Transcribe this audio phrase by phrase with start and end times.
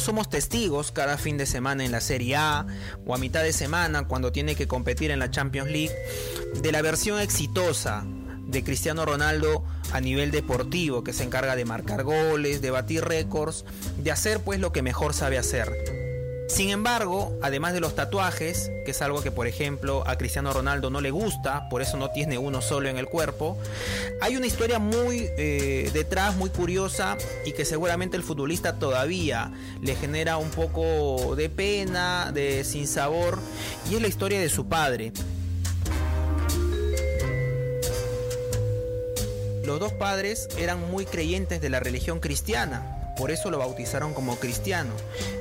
[0.00, 2.66] Somos testigos cada fin de semana en la Serie A
[3.06, 5.94] o a mitad de semana cuando tiene que competir en la Champions League
[6.54, 8.04] de la versión exitosa
[8.46, 13.66] de Cristiano Ronaldo a nivel deportivo, que se encarga de marcar goles, de batir récords,
[13.98, 15.99] de hacer pues lo que mejor sabe hacer.
[16.50, 20.90] Sin embargo, además de los tatuajes, que es algo que por ejemplo a Cristiano Ronaldo
[20.90, 23.56] no le gusta, por eso no tiene uno solo en el cuerpo,
[24.20, 29.94] hay una historia muy eh, detrás, muy curiosa y que seguramente el futbolista todavía le
[29.94, 33.38] genera un poco de pena, de sinsabor,
[33.88, 35.12] y es la historia de su padre.
[39.70, 44.34] Los dos padres eran muy creyentes de la religión cristiana, por eso lo bautizaron como
[44.34, 44.90] cristiano.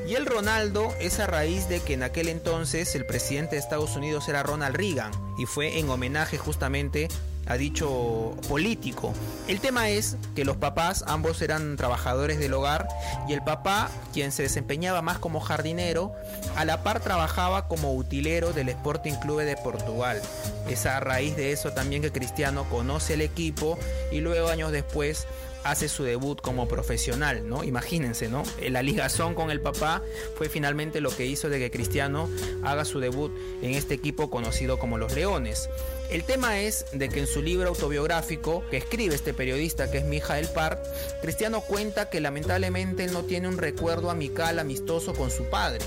[0.08, 3.96] Y el Ronaldo es a raíz de que en aquel entonces el presidente de Estados
[3.96, 7.08] Unidos era Ronald Reagan y fue en homenaje justamente
[7.50, 9.14] a dicho político.
[9.48, 12.88] El tema es que los papás ambos eran trabajadores del hogar
[13.28, 16.14] y el papá, quien se desempeñaba más como jardinero,
[16.56, 20.22] a la par trabajaba como utilero del Sporting Clube de Portugal.
[20.70, 23.78] Es a raíz de eso también que Cristiano conoce el equipo
[24.12, 25.28] y luego años después
[25.64, 27.64] hace su debut como profesional, ¿no?
[27.64, 28.44] Imagínense, ¿no?
[28.70, 30.02] La ligazón con el papá
[30.36, 32.30] fue finalmente lo que hizo de que Cristiano
[32.64, 35.70] haga su debut en este equipo conocido como los Leones.
[36.10, 40.06] El tema es de que en su libro autobiográfico que escribe este periodista que es
[40.06, 40.80] Mijael Park,
[41.22, 45.86] Cristiano cuenta que lamentablemente él no tiene un recuerdo amical, amistoso con su padre,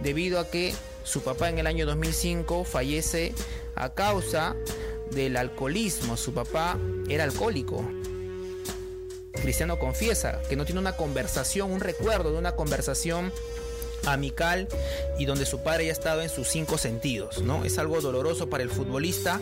[0.00, 3.34] debido a que su papá en el año 2005 fallece
[3.74, 4.56] a causa
[5.10, 6.16] del alcoholismo.
[6.16, 6.78] Su papá
[7.08, 7.84] era alcohólico.
[9.38, 13.32] Cristiano confiesa que no tiene una conversación, un recuerdo de una conversación
[14.06, 14.68] amical
[15.18, 17.64] y donde su padre ha estado en sus cinco sentidos, ¿no?
[17.64, 19.40] Es algo doloroso para el futbolista,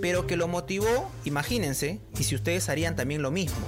[0.00, 3.66] pero que lo motivó, imagínense, y si ustedes harían también lo mismo,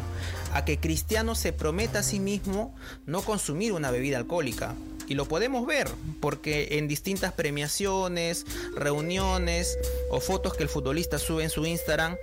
[0.52, 2.74] a que Cristiano se prometa a sí mismo
[3.06, 4.74] no consumir una bebida alcohólica,
[5.10, 5.88] y lo podemos ver
[6.20, 9.76] porque en distintas premiaciones, reuniones
[10.08, 12.16] o fotos que el futbolista sube en su Instagram,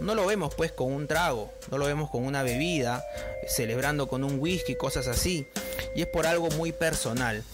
[0.00, 3.04] no lo vemos pues con un trago, no lo vemos con una bebida,
[3.46, 5.46] celebrando con un whisky, cosas así.
[5.94, 7.44] Y es por algo muy personal.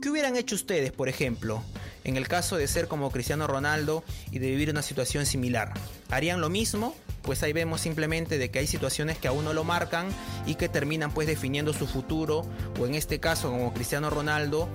[0.00, 1.62] ¿Qué hubieran hecho ustedes, por ejemplo,
[2.04, 5.74] en el caso de ser como Cristiano Ronaldo y de vivir una situación similar?
[6.08, 6.94] ¿Harían lo mismo?
[7.24, 10.08] Pues ahí vemos simplemente de que hay situaciones que a uno lo marcan
[10.46, 12.46] y que terminan pues definiendo su futuro
[12.78, 14.68] o en este caso como Cristiano Ronaldo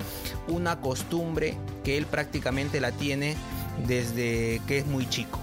[0.48, 3.36] una costumbre que él prácticamente la tiene
[3.88, 5.40] desde que es muy chico.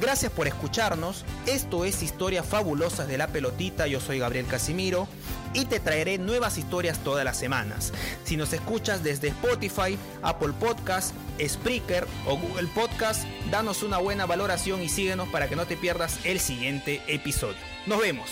[0.00, 1.24] Gracias por escucharnos.
[1.46, 3.86] Esto es Historias Fabulosas de la Pelotita.
[3.86, 5.06] Yo soy Gabriel Casimiro
[5.54, 7.92] y te traeré nuevas historias todas las semanas.
[8.24, 14.82] Si nos escuchas desde Spotify, Apple Podcast, Spreaker o Google Podcast, danos una buena valoración
[14.82, 17.58] y síguenos para que no te pierdas el siguiente episodio.
[17.86, 18.28] Nos vemos.